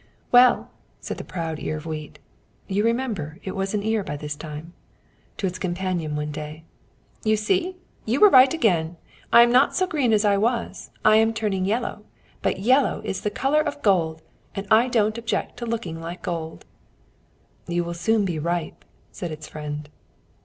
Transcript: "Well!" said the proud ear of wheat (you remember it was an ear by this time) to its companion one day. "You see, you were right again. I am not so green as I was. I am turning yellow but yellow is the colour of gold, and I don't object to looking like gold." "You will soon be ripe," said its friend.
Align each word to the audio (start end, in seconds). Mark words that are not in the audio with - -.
"Well!" 0.31 0.71
said 0.99 1.19
the 1.19 1.23
proud 1.23 1.59
ear 1.59 1.77
of 1.77 1.85
wheat 1.85 2.17
(you 2.67 2.83
remember 2.83 3.37
it 3.43 3.55
was 3.55 3.75
an 3.75 3.83
ear 3.83 4.03
by 4.03 4.17
this 4.17 4.35
time) 4.35 4.73
to 5.37 5.45
its 5.45 5.59
companion 5.59 6.15
one 6.15 6.31
day. 6.31 6.63
"You 7.23 7.37
see, 7.37 7.75
you 8.03 8.19
were 8.19 8.31
right 8.31 8.51
again. 8.51 8.97
I 9.31 9.43
am 9.43 9.51
not 9.51 9.75
so 9.75 9.85
green 9.85 10.11
as 10.11 10.25
I 10.25 10.37
was. 10.37 10.89
I 11.05 11.17
am 11.17 11.35
turning 11.35 11.65
yellow 11.65 12.03
but 12.41 12.57
yellow 12.61 13.03
is 13.05 13.21
the 13.21 13.29
colour 13.29 13.61
of 13.61 13.83
gold, 13.83 14.23
and 14.55 14.65
I 14.71 14.87
don't 14.87 15.19
object 15.19 15.57
to 15.57 15.67
looking 15.67 15.99
like 16.01 16.23
gold." 16.23 16.65
"You 17.67 17.83
will 17.83 17.93
soon 17.93 18.25
be 18.25 18.39
ripe," 18.39 18.83
said 19.11 19.29
its 19.31 19.47
friend. 19.47 19.87